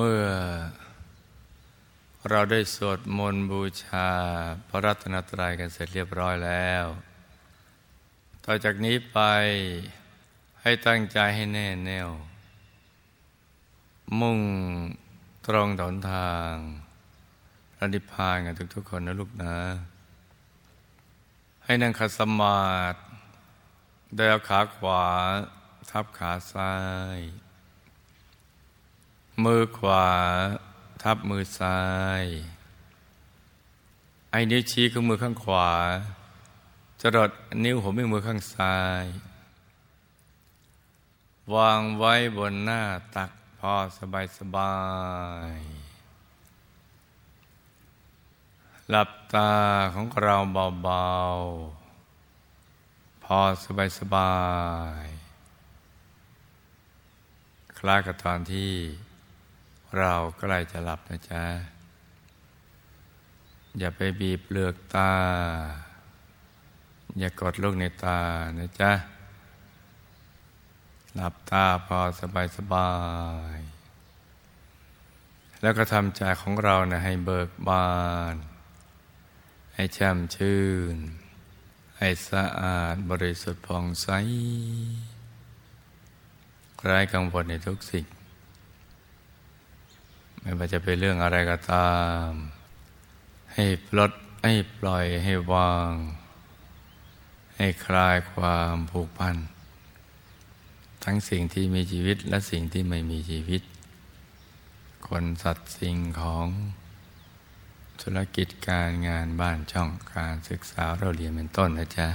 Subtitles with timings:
[0.00, 0.26] เมื่อ
[2.30, 4.10] เราได้สวดมนต์บูชา
[4.68, 6.84] พระรัตนตรัยกันเสร็จเรียบร้อยแล้ว
[8.44, 9.18] ต่อจากนี้ไป
[10.62, 12.10] ให้ตั้งใจให้แน่แน่ว
[14.20, 14.40] มุ่ง
[15.46, 16.52] ตรงถนทาง
[17.78, 19.56] ระนิพพานกันทุกๆคนนะลูกนะ
[21.64, 22.98] ให้นั่งขัดสมาธิ
[24.14, 25.04] โดยเอาขาขวา
[25.90, 26.72] ทับขาซ้า
[27.18, 27.20] ย
[29.44, 30.08] มือขวา
[31.02, 31.80] ทับมือซ้า
[32.22, 32.24] ย
[34.30, 35.70] ไอ้นิ้วชี้ของมือข้างขวา
[37.00, 37.30] จรด
[37.64, 39.04] นิ้วหัวแม่มือข้างซ้าย
[41.54, 42.82] วางไว้บนหน้า
[43.16, 44.76] ตักพอสบายสบา
[45.56, 45.58] ย
[48.90, 49.52] หลับตา
[49.94, 50.36] ของเรา
[50.82, 54.34] เบาๆ พอสบายสบา
[55.04, 55.06] ย
[57.78, 58.72] คล้ายกับตอนที่
[59.96, 61.44] เราใกล้จะหลับนะจ๊ะ
[63.78, 65.12] อย่าไปบีบเปลือกตา
[67.18, 68.20] อย่ากดลูกในตา
[68.58, 68.92] นะจ๊ะ
[71.14, 72.90] หลับตาพอสบายสบา
[73.56, 73.58] ย
[75.62, 77.88] แล้วก็ทำใจของเรานะให้เบิกบา
[78.32, 78.34] น
[79.74, 80.62] ให้แช่มชื่
[80.94, 80.96] น
[81.98, 84.08] ให้สะอาดบริสุทธิ์ผ่องใส
[86.84, 88.06] ไร้กังวลในทุกสิ่ง
[90.40, 91.92] ไม่ว่าจะเป็นเรื่องอะไรก็ตา
[92.26, 92.28] ม
[93.54, 94.12] ให้ปลด
[94.44, 95.90] ให้ปล่อยให้วาง
[97.56, 99.36] ให้คลายความผูกพัน
[101.04, 103.62] ทั้งสิ่งที่มีชีวิตและสิ่งที่ไม่มีชีวิต
[105.08, 106.46] คนสัตว์สิ่งของ
[108.00, 112.08] ธุรกิจการงานบ้านช่องการศึกษาเราเรียนเป็นต้นนะจ๊ะ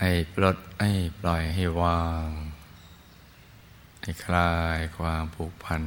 [0.00, 2.26] ให้ปลดให้ปล่อยให้วาง
[4.02, 5.82] ให้คลายความผูกพัน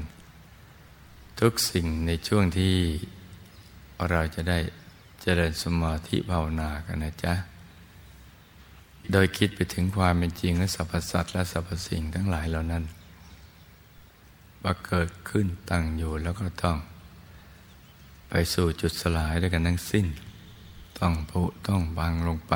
[1.39, 2.75] ทุกสิ่งในช่วงที่
[4.09, 4.59] เราจะได้
[5.21, 7.33] เจริญสมาธิภาวนากันนะจ๊ะ
[9.11, 12.83] โดยคิดไปถึงความเป็นจริงและสรรพสัตว์และสรรพสิ่งทั้งหลายเหล่านั้น
[14.63, 16.77] ว่าเกิดขึ้นตั้งอยู่แล้วก็ต้อง
[18.29, 20.05] ไปสู่จุดสลายด้วยกันทั้งสิ้น
[20.99, 22.53] ต้องผุต้องบางลงไป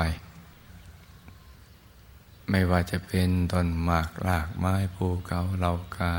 [2.50, 6.12] ไม่ว่าจะเป็นต้นหมากลากไม้ภูเขาเหล่ากา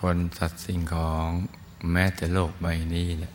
[0.00, 1.28] คนสัตว์สิ่งของ
[1.92, 3.34] แม้แต่โลกใบนี้เนี่ย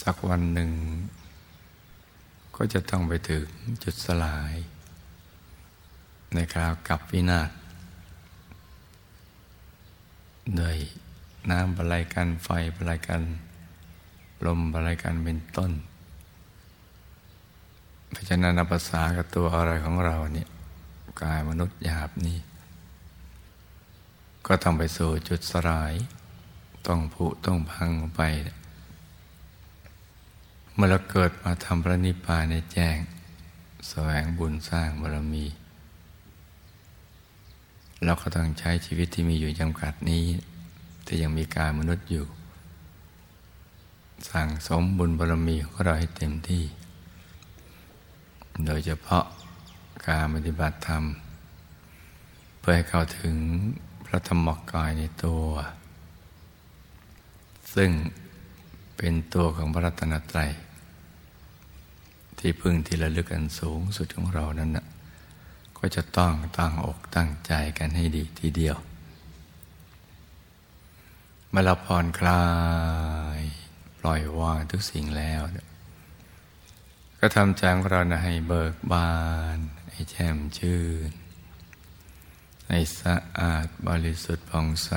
[0.00, 0.70] สักวันหนึ่ง
[2.56, 3.46] ก็จะต้องไปถึง
[3.82, 4.54] จุดสลาย
[6.34, 7.50] ในคราวกับวินาศ
[10.56, 10.76] โดย
[11.50, 13.22] น้ำบรายกันไฟบรายกัน
[14.46, 15.72] ลมบรายกันเป็นต้น
[18.10, 20.48] เพราะฉะนั้นภาษากับตัวอะไรของเราเนี่ย
[21.22, 22.38] กายมนุษย์หยาบนี่
[24.46, 25.92] ก็ต้องไปสู่จุดสลาย
[26.86, 28.20] ต้องผุต้องพังไป
[30.74, 32.96] เมื่อเราเกิดมาทำพระนิพพานในแจ้ง
[33.88, 35.46] แสวงบุญสร้างบารมี
[38.04, 40.24] เราก็ต้องใช้ชีวิตที่มีอยู่จำกัดนี้
[41.06, 42.26] ที่ยังมีการมนุษย์อยู่
[44.28, 46.64] สั่งสมบุญบารมีของเราให้เต็มที่
[48.66, 49.24] โดยเฉพาะ
[50.06, 51.04] การปฏิบัติธรรม
[52.58, 53.36] เพื่อให้เข้าถึง
[54.12, 55.46] ระธรรมกายในตัว
[57.74, 57.90] ซึ่ง
[58.96, 60.50] เป็นตัวของพระรัตนตรัย
[62.38, 64.86] ที่พึ่งที่ระลึกอันสูงสุดของเรานั้นนะ
[65.78, 68.76] ก็จะต้องตั้งอกตั้งใจกันให้ดีทีเดียว
[71.48, 72.44] เมื่อเราผ่อนคลา
[73.38, 73.40] ย
[73.98, 75.42] ปล่อยวางทุกสิ่งแล้ว
[77.18, 79.12] ก็ทำใจของเรานะให้เบิกบา
[79.56, 79.58] น
[79.90, 81.10] ให้แช่มชื่น
[82.72, 84.90] ให้สะอาดบริสุทธิ์ผ่องใส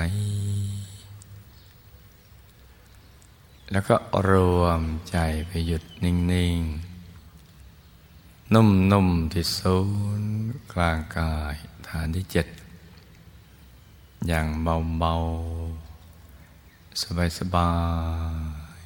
[3.72, 3.96] แล้วก็
[4.30, 5.18] รวมใจ
[5.48, 6.16] ไปหยุดนิ่
[6.58, 6.60] ง
[7.56, 9.78] ๆ นุ่ม ๆ ที่ศู
[10.20, 10.34] นย์
[10.74, 11.56] กลางกาย
[11.90, 12.48] ฐานที่เจ็ด
[14.28, 15.14] อย่างเบา
[16.20, 17.02] ๆ
[17.38, 17.72] สบา
[18.78, 18.82] ย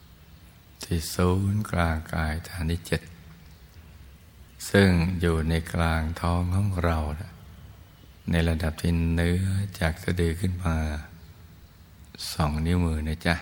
[0.00, 3.02] ๆ ที่ศูนย์กลางกายฐานที่เจ็ด
[4.70, 4.90] ซึ่ง
[5.20, 7.32] อยู่ในกลางท้องของเรานะ
[8.30, 9.40] ในระดับที่เนื้อ
[9.80, 10.76] จากสะดือขึ้นมา
[12.32, 13.34] สองนิ้วมือนะจ๊ะ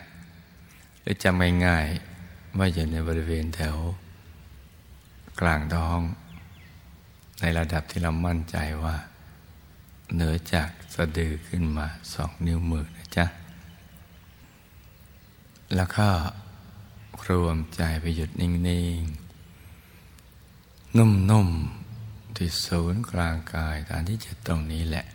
[1.01, 3.77] หรือจำง่ายๆว่าอยู่ในบริเวณแถว
[5.41, 6.01] กลางท้อง
[7.41, 8.97] ในระดับที่เรามั่นใจว่า
[10.15, 13.27] เหนือจากสะดือขึ้นมาสองนิ้วมือนะจ๊ะ
[15.75, 16.09] แล้วก็
[17.29, 18.51] รวมใจไปหยุดนิ่
[19.01, 21.80] งๆ นุ่มๆ
[22.37, 25.07] ที่ศูนย์กลางกายฐานที่เจ็ดตรงนี้แหละ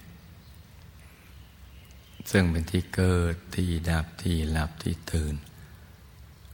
[2.31, 5.35] ซึ่งเป็นที่เกิดที่ดับที่หลับที่ตื่น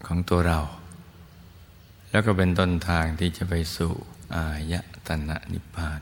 [0.06, 0.60] ของตัวเรา
[2.12, 3.94] แล้วก็เป็นต้นทางที่จะไปสู่
[4.36, 4.74] อาย
[5.08, 6.02] ตนะนิพพาน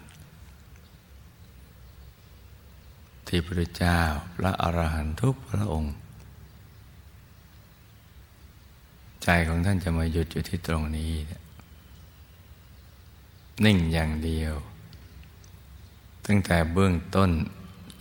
[3.28, 4.00] ที่พระเจ้า
[4.36, 5.96] พระอรหันตุกพระองค์
[9.24, 11.38] ใจของท่านจะมาหยุดอยู่ที่ตรงนี้นิ่
[13.66, 14.54] นิ่งอย่างเดียว
[16.26, 17.32] ตั้งแต่เบื้องต้น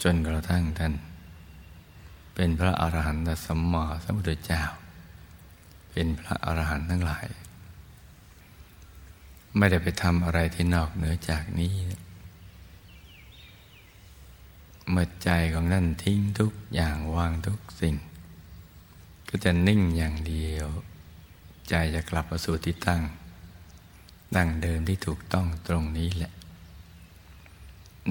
[0.02, 0.94] จนกระทั่งท่าน
[2.34, 4.62] เป็นพระอรหันตสัมมาสัมพุทธเจ้า
[5.93, 7.26] เป็นพระอรหันต์ทั้งหลาย
[9.56, 11.75] ไม่ได้ไปทำอะไรที่นอกเหนือจากนี้
[14.90, 17.94] เมื่อใจของนั่นทิ้งทุกอย่างวางทุกสิ่ง
[19.28, 20.69] ก็จะนิ่งอย่างเดียว
[21.69, 23.02] ใจจะกลับมาสู่ที่ตั้ง
[24.36, 26.32] ดั้งเดิมที่ถูกต้องตรงนี้แหละ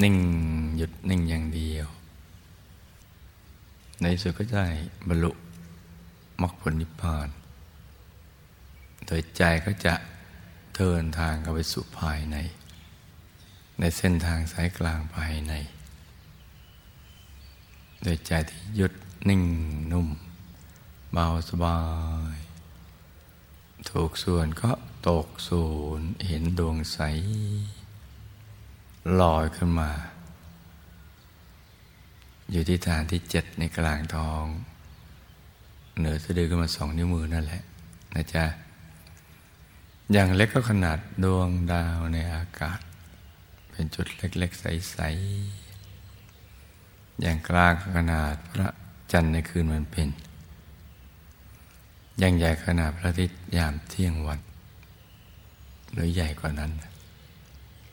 [0.03, 0.17] นิ่ง
[0.77, 1.87] หยุดนิ่งอย่างเดียว
[4.01, 4.67] ในสุดก็ได้
[5.07, 5.31] บรรลุ
[6.41, 7.27] มรรคผลนิพพาน
[9.05, 9.95] โดยใจก็จะ
[10.75, 12.37] เดินทางเข้าไปสู่ภายใน
[13.79, 15.53] ในเส้นทางสายกลางภายใน
[18.03, 18.93] โดยใจที่หยุด
[19.29, 19.43] นิ่ง
[19.91, 20.07] นุ่ม
[21.11, 21.79] เบาสบา
[22.35, 22.37] ย
[23.89, 24.71] ถูกส่วนก็
[25.07, 25.65] ตกศู
[25.99, 26.99] นย์เห็นดวงใส
[29.19, 29.91] ลอยขึ้นมา
[32.51, 34.45] อยู่ที่ฐานที่เจ็ดในกลางท้อง
[35.97, 37.63] เหนือสะดือขึ้นมาสองนิ้วมือนั่นแหละ
[38.15, 38.45] นะจ๊ะ
[40.11, 42.79] อย่างเล็กก็ขนาดดวงดาวในอากาศ
[43.71, 44.97] เป็นจุดเล็ก ๆ ใส
[45.85, 48.67] ๆ อย่างกลางขนาดพระ
[49.11, 50.09] จันทร์ในคืนวันเป็น
[52.19, 54.39] อย่างใหญ่ขนาดพระอาทิตย์ยามเที่ยงวัน
[55.93, 56.71] หรือใหญ่กว่านั้น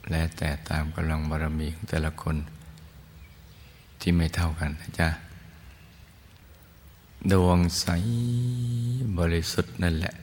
[0.09, 2.35] และแต่ตามกำลังบารมีของแต่ละคน
[3.99, 5.09] ที่ไม่เท่ากันนะจ๊ะ
[7.31, 7.85] ดวงใส
[9.17, 10.15] บริสุทธิ์นั่นแหละ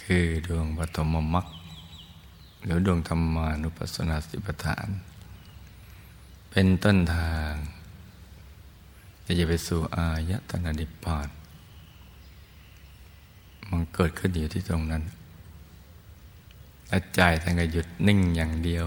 [0.00, 1.46] คือดวงปฐมมรรค
[2.64, 4.88] หรือดวงธรรมานุปัสสนาสติปัฏฐาน
[6.50, 7.52] เป็นต้นทาง
[9.24, 11.28] ที่จะไปสู่อายตนะนิพพาน
[13.68, 15.02] มันเกิดขึ้นอยู่ที่ตรงนั้น
[16.90, 18.86] และใจท่านก็หยุดนิ่งอย่างเดียว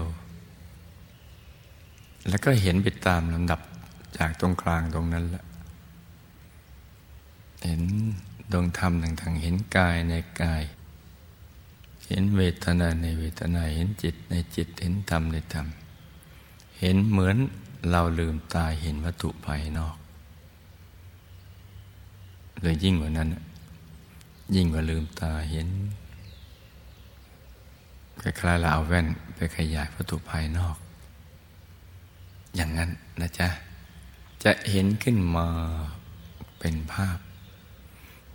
[2.28, 3.60] แล้วก็เห็นไปตามลำดับ
[4.16, 5.44] จากตรงกลางตรงนั้นแหละ
[7.64, 7.82] เห็น
[8.52, 10.62] ดวงธรรมต่างๆเห็นกายในกาย
[12.08, 15.66] เห็นเวทนาในเวทนาเห็นจิตในจิตเห็นธรรมในธรรม
[16.80, 17.36] เห็นเหมือน
[17.90, 19.96] เราลืมตาเห็นวัตถุภายนอก
[22.62, 23.28] เลยยิ่งกว่านั้น
[24.54, 25.68] ยิ่งกว่าลืมตาเห็น
[28.24, 30.76] คล้ายๆเราเอาแว่นไปขยายวัตถุภายนอก
[32.54, 32.90] อย่างนั้น
[33.20, 33.48] นะจ๊ะ
[34.44, 35.46] จะเห็นขึ้นมา
[36.58, 37.18] เป็นภาพ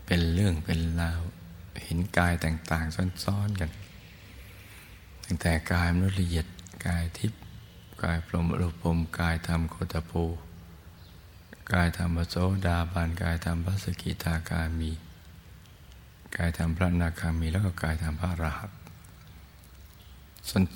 [0.05, 1.21] เป็นเรื่องเป็นราว
[1.83, 3.69] เห็นกายต่าง ๆ ซ้อน ๆ กัน
[5.23, 6.45] ตั้งแต่กายมนุษย์ละเอียด
[6.87, 7.41] กายทิพย์
[8.03, 10.23] กายพรหมรูปมกายธรรมโคตภู
[11.73, 14.91] กายธรรมโสดาบานกายธรรมพระสกิทาคามี
[16.37, 18.71] กายธรรมพระนาคามีแล้วก็กายธรรมพระรหัส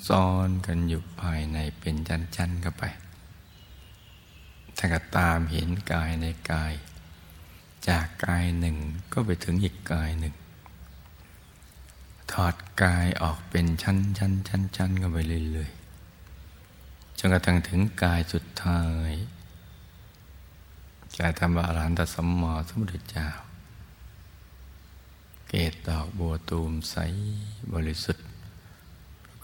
[0.08, 2.84] ซ้อนๆกันอยู่ภายในเป็นชั้นๆเข้าไป
[4.76, 6.74] ถ้าก็ตามเห็นกายในกาย
[7.88, 8.76] จากกายหนึ่ง
[9.12, 10.34] ก็ไปถึงอีกกายหนึ่ง
[12.32, 15.18] ถอดกายออกเป็นชั้นชั้นชั้นชั้นกันไป
[15.52, 19.12] เรื่อยๆจนกระทั่งถึงกายสุดท้าย
[21.18, 23.28] กายธรรมอรหันตสมมาสัมพุทธเจ้า
[25.48, 26.96] เกตดอกบัวตูมใส
[27.72, 28.26] บริสุทธิ์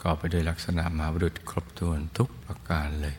[0.02, 3.16] กอบไปด้วยลักษณะมหาบุรุษครบถ้วนทุกประการเลย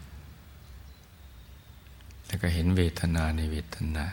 [2.25, 4.05] แล้วก็เห็นเวทนาในเวทนา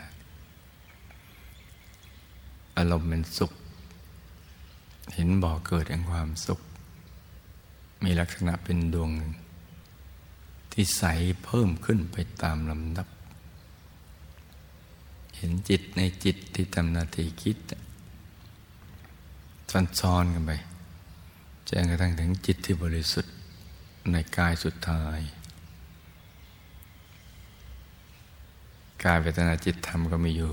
[2.77, 3.51] อารมณ์เป็นสุข
[5.15, 6.59] เห็นบ่อเกิดแห่งความสุข
[8.03, 9.11] มีลักษณะเป็นดวง
[10.71, 11.03] ที่ใส
[11.43, 13.07] เพิ่มขึ้นไปตามลำดับ
[15.37, 17.57] เห็นจิตในจิตที่ทำนาทีคิด
[19.99, 20.51] ซ้อนๆกันไป
[21.69, 23.33] จนกระทั่งถึงจิตที่บริสุทธิ์
[24.11, 25.19] ในกายสุดท้าย
[29.03, 30.51] กายเวทนาจิตธรรมก็มีอยู่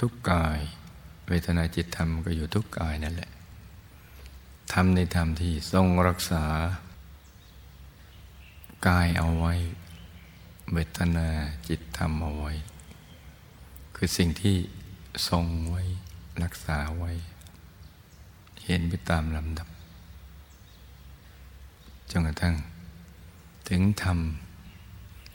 [0.00, 0.58] ทุกกาย
[1.28, 3.30] เวทนาจิตธรรมก็อยู่ทุกกายนั่นแหละ
[4.72, 6.44] ทำในธรรมที่ทรงรักษา
[8.88, 9.54] กายเอาไว้
[10.72, 11.28] เวทนา
[11.68, 12.52] จิตธรรมเอาไว้
[13.96, 14.56] คือสิ่งที่
[15.28, 15.82] ทรงไว้
[16.42, 17.12] รักษาไว้
[18.68, 19.68] เห็นไปตามลำดับ
[22.10, 22.54] จนกระทั่ง
[23.68, 24.18] ถึงธรรม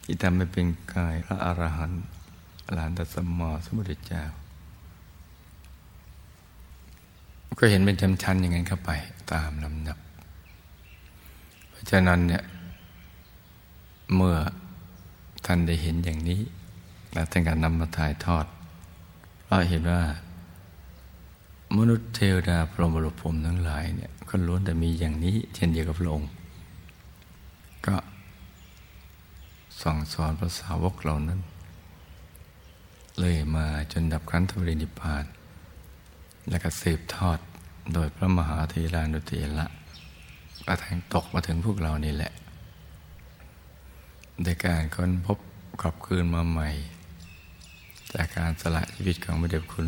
[0.04, 2.04] ที่ทำให้เป็นกายพระอรหันต์
[2.74, 4.24] หลานตัสมอสมุทรเจ้า
[7.60, 8.92] ก็เห็นเป็นชั้นๆอย่างนั้นเข้าไป
[9.32, 9.98] ตามลำดับ
[11.70, 12.44] เพราะฉะนั้นเนี่ย
[14.16, 14.36] เมื่อ
[15.46, 16.42] ท่านได้เห็นอย่างนี้
[17.14, 18.46] แล้วท่านการนำมาถ่ายทอด
[19.44, 20.02] เพราะเห็นว่า
[21.80, 26.30] มนุษย์เทวดาพรหมรุพรมทั้งหลายเนี่ยก็ล้วนแต่มีอย่างนี้ เช่นเดียวกับพระองค์
[27.88, 27.96] ก็
[29.82, 31.40] สั่งสอนพระสาวกเหล่านั้น
[33.20, 35.26] เลยมาจนดับขันธปรินิพพาน
[36.50, 37.40] และก็สืบทอด
[37.94, 39.66] โดยพระมหาเทรานุเถระ
[40.68, 42.34] กระทังตกมาถึงพวกเรานี่แหละ
[44.44, 45.38] ในการค้นพบ
[45.82, 46.70] กลับคืนมาใหม่
[48.14, 49.82] จากการสละชีวิตของพระเดชคุ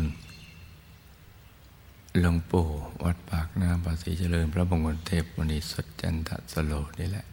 [2.20, 2.66] หลวงปู่
[3.04, 7.26] วัดปากน้ำภาษีเจริญ พระบงคลเทพมณีสดจันทสโลนี่แหละ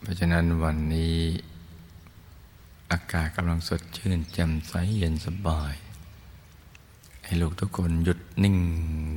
[0.00, 1.16] เพราะฉะนั้นวันนี้
[2.90, 5.74] อากาศกำลังสดชื่นแจ่มใสเย็นสบาย
[7.24, 8.56] ให้ลูกทุกคนหยุดนิ่ง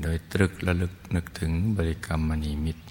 [0.04, 2.84] โดยตรึกระลึกนึกถึงบริกรรมมณีมิตร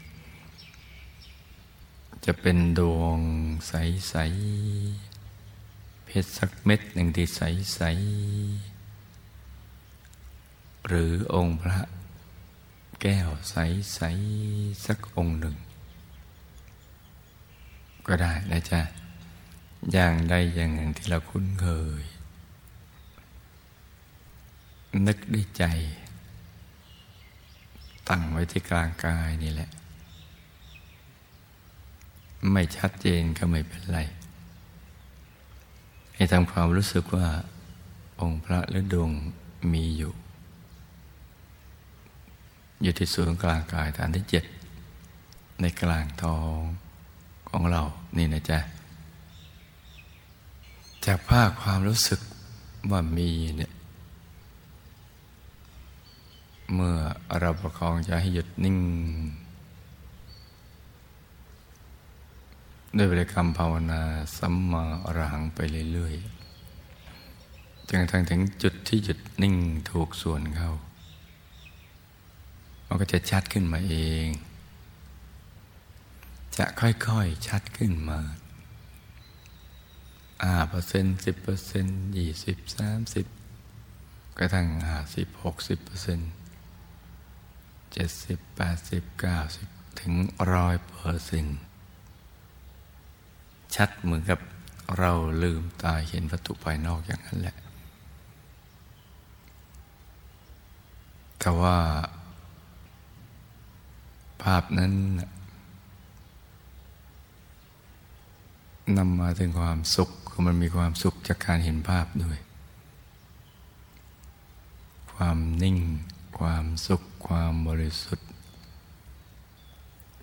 [2.24, 3.18] จะเป็นดวง
[3.68, 4.14] ใส
[4.90, 8.73] ๆ เพชรสักเม็ดหนึ่งที่ใส ๆ
[10.86, 11.80] หรือองค์พระ
[13.00, 13.98] แก้วใสๆส
[14.86, 15.56] สักองค์หนึ่ง
[18.06, 18.80] ก็ได้นะจ๊ะ
[19.92, 21.66] อย่างใดอย่างหนึ่งที่เราคุ้นเค
[22.00, 22.04] ย
[25.06, 25.64] นึกด้วยใจ
[28.08, 29.70] ตั้งไว้ที่กลางกายนี่แหละ
[32.52, 33.98] ไม่ชัดเจนก็ไม่เป็นไร
[36.14, 37.26] ให้ทำความรู้สึกว่า
[38.20, 39.10] องค์พระและดวง
[39.72, 40.12] มีอยู่
[42.82, 44.44] อยู่ที่ศูนย์กลางกายฐานที่เจ็ด
[45.60, 46.58] ในกลางท้อง
[47.48, 47.82] ของเรา
[48.16, 48.58] นี่นะจ๊ะ
[51.04, 52.20] จากภาคความรู้สึก
[52.90, 53.72] ว่ามีเนี่ย
[56.74, 56.96] เมื่อ
[57.40, 58.78] เราประคองใจให้หยุดนิ่ง
[62.96, 64.02] ด้วยบริกรรมภาวนา
[64.36, 65.58] สัมมาอรหังไป
[65.92, 69.54] เรื่อยๆจนกระทั่งถึงจุดที่หยุดนิ่ง
[69.90, 70.70] ถูกส่วนเข้า
[72.94, 74.26] มันก็จะชัดขึ้นมาเอง
[76.58, 78.20] จะค่อยๆชัดขึ้นมา
[80.42, 83.26] อ่าเปอร์เซ็นต์สิบเปอร์เซ็นต์ยี่สิบสามสิบ
[84.38, 86.30] กระทั่งห้าสิบหกสิบเปอร์เซ็นต์
[87.92, 89.68] เจ็ดสิบแปดสิบเก้าสิบ
[90.00, 90.12] ถึง
[90.52, 91.58] ร้อยเปอร์เซ็นต์
[93.74, 94.40] ชัดเหมือนกับ
[94.98, 97.56] เราลืมตาเห็นวัตถุภายนอกอย่างนั้นแหละ
[101.40, 101.76] แต่ว่า
[104.44, 104.92] ภาพนั้น
[108.98, 112.38] นำมาถึงความสุขคือมันมีความสุขจากการเห็นภาพด้วย
[115.12, 115.78] ความนิ่ง
[116.38, 118.28] ความสุข ความบริสุทธิ์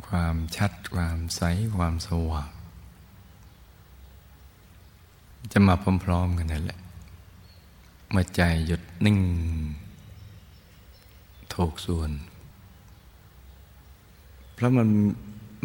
[0.07, 1.41] ความชัด ความใส
[1.75, 2.49] ความสว่าง
[5.51, 6.79] จะมาพร้อมๆกันนั่นแหละ
[8.11, 9.19] เมื่อใจหยุดนิ่ง
[11.53, 12.11] ถูกส่วน
[14.53, 14.87] เพราะมัน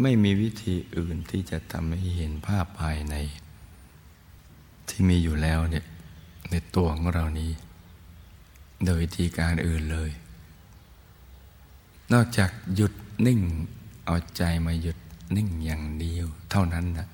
[0.02, 3.14] ไม่มีวิธีอื่นที่จะทำให้เห็นภาพภายใน
[4.88, 5.84] ที่มีอยู่แล้วเนี่ย
[6.50, 7.50] ในตัวของเรานี้
[8.84, 10.10] โดยวิธีการอื่นเลย
[12.12, 12.92] นอกจากหยุด
[13.26, 13.40] นิ่ง
[14.06, 14.98] เอาใจมาหยุด
[15.36, 17.08] นิ่งอย่างเดียว เท่านั้นนะ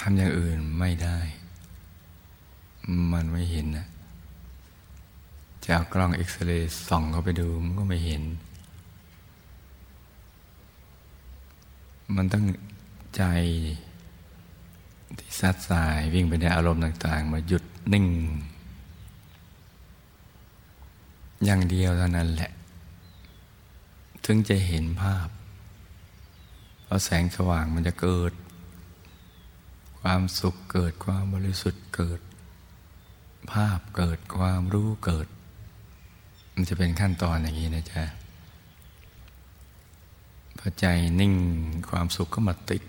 [0.00, 1.18] ทำอย่างอื่นไม่ได้
[3.12, 3.86] มันไม่เห็นนะ
[5.62, 8.22] จะเอากล้องเอ็กซเรย์ส่องเข้าไปดูมันก็ไม่เห็น
[12.16, 12.44] มันต้อง
[13.16, 13.22] ใจ
[15.18, 18.06] ที่ซัดสายวิ่งไปในอารมณ์ต่าง ๆ มาหยุดนิ่ง
[21.44, 22.50] อย่างเดียวเท่านั้นแหละ
[24.24, 25.28] ถึงจะเห็นภาพ
[26.82, 28.32] เพราะแสงสว่างมันจะเกิด
[30.00, 32.20] ความสุขเกิดความบริสุทธิ์เกิด
[33.52, 35.26] ภาพเกิดความรู้เกิด
[36.54, 38.02] มันจะเป็นขั้นตอนอย่างนี้นะจ๊ะ
[40.68, 40.86] อใจ
[41.20, 41.34] นิ่ง
[41.90, 42.82] ความสุขก็มาติด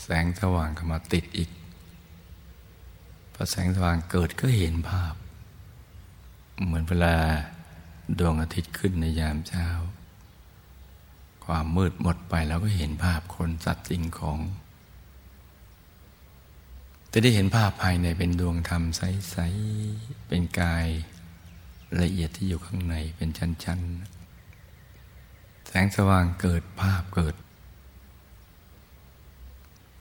[0.00, 1.50] แสงสว่างก็มาติดอีก
[3.32, 5.14] พอแสงสว่างเกิดก็เห็นภาพ
[6.64, 7.14] เหมือนเวลา
[8.18, 9.66] ดวงอาทิตย์ขึ้นในยามเช้า
[11.44, 14.38] ความมืดหมดไปแล้วก็เห็นภาพคนสัตว์สิ่งของ
[17.12, 19.36] จะได้เห็นภาพภายในเป็นดวงธรรมใส
[19.82, 20.86] ๆ เป็นกาย
[22.00, 24.23] ละเอียดที่อยู่ข้างในเป็นชั้น ๆ
[25.82, 27.34] งสว่างเกิดภาพเกิด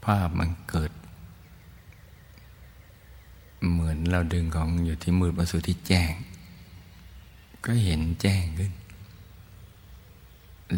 [0.06, 0.92] ภาพมันเกิด
[3.72, 6.14] เหมือนเราดึงของอยู่ที่มืดมาสู่ที่แจ้ง
[7.66, 8.74] ก็เห็นแจ้งขึ้น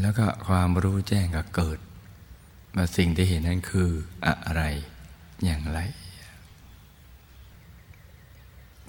[0.02, 1.80] แล้วก็ความรู้แจ้งก็เกิด
[2.76, 3.90] ว่าสิ่งที่เห็นนั้นคือ
[4.26, 4.64] อะไร
[5.46, 5.80] อย่างไร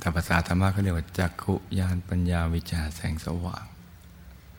[0.00, 3.66] ถ้าภาษาธรรมะเขาเรียกว่าจักขุยานปัญญาวิชาแสงสว่าง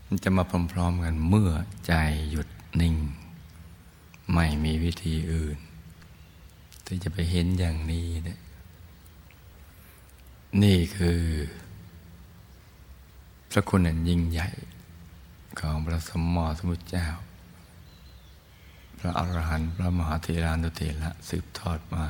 [0.07, 1.51] มันจะมาพร้อมๆกันเมื่อ
[1.87, 1.93] ใจ
[2.31, 2.47] หยุด
[2.81, 2.95] นิ่ง
[4.33, 5.57] ไม่มีวิธีอื่น
[6.85, 8.39] ที่จะไปเห็นอย่างนี้เนี่ย
[10.63, 11.21] นี่คือ
[13.51, 14.49] พระคุณอันยิ่งใหญ่
[15.59, 17.07] ของพระสมมอสมุทรเจ้า
[18.99, 22.05] พระอรหันต์พระมหาเทรานุเถระสืบทอดมา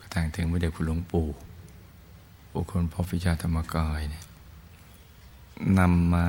[0.00, 1.28] กระทั่งถึงพระเดชคุณหลวงปู่
[2.52, 4.24] บุคคลพบวิชาธรรมกายเนี่ย
[5.78, 6.28] นำมา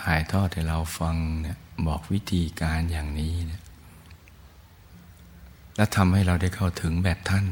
[0.00, 3.62] ถ่ายทอดให้เราฟังเนี่ยบอกวิธีการอย่างนี้เนี่ย
[5.76, 7.46] และทำให้เราได้เข้าถึงแบบท่าน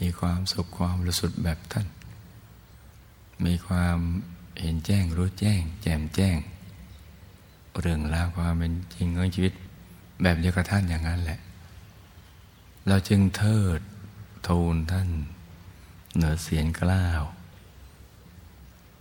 [0.00, 1.86] มีความสุขความรู้สุดแบบท่าน
[3.44, 3.98] มีความ
[4.60, 6.36] เห็นแจ้งรู้แจ้ง แจ่มแจ้ง
[7.80, 9.52] เรื่องราวความเป็นจริงของชีวิต
[10.22, 11.40] แบบเดียวกับท่านอย่างนั้นแหละ
[12.88, 13.80] เราจึงเทิด
[14.48, 15.08] ทูลท่าน
[16.14, 17.22] เหนือเสียงกล้าว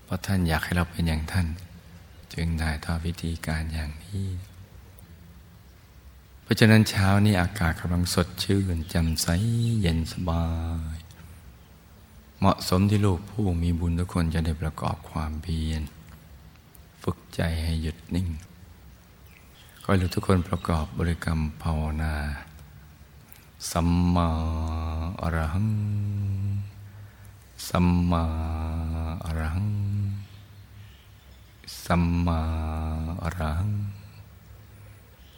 [0.07, 1.47] เพราะท่านอยากให้เราเป็นอย่างท่าน
[2.33, 4.27] จึงได้ทอดวิธีการอย่างนี้
[6.41, 9.27] เพราะฉะนั้นเช้านี้อากาศกำลังสดชื่นแจ่มใส
[9.81, 10.45] เย็นสบา
[10.95, 10.97] ย
[12.39, 15.81] เหมาะสมที่ลูกผู้มีบุญทุกคนจะได้ประกอบความเพียร
[17.03, 18.27] ฝึกใจให้หยุดนิ่ง
[19.81, 22.15] ขอให้ทุกคนประกอบบริกรรมภาวนา
[23.71, 24.27] สัมมา
[25.21, 25.69] อรหัง
[27.69, 28.23] สัมมา
[29.25, 29.76] อรหัง
[31.85, 32.41] สัมมา
[33.23, 33.67] อรัง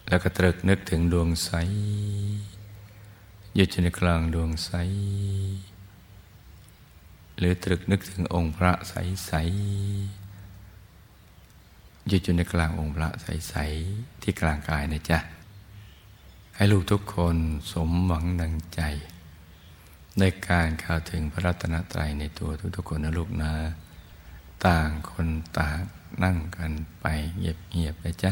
[0.07, 1.51] แล้วก็ตรึกนึกถึงดวงใส
[3.55, 4.71] อยู่ในกลางดวงใส
[7.37, 8.93] หรือตรึกนึกถึงองค์พระใส
[9.25, 9.31] ใส
[12.11, 13.55] ยึดอยู่ในกลางองค์พระใสใส
[14.21, 15.19] ที่กลางกายนะจ๊ะ
[16.55, 17.35] ให้ลูกทุกคน
[17.71, 18.81] สมหวังดังใจ
[20.19, 23.53] ในการเข้าถึงพระรัตนตรัยในตัวทุกๆคนนะลูกนะ
[24.65, 25.27] ต่างคน
[25.59, 25.79] ต่าง
[26.23, 27.05] นั่งกันไป
[27.37, 28.31] เงียบๆไปจ้ะ